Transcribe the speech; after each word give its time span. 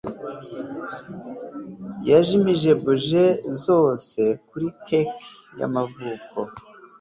yazimije 2.09 2.71
buji 2.83 3.25
zose 3.63 4.21
kuri 4.47 4.67
keke 4.85 4.99
y'amavuko 5.59 6.37